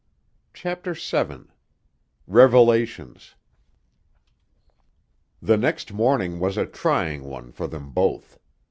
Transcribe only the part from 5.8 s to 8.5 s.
morning was a trying one for them both.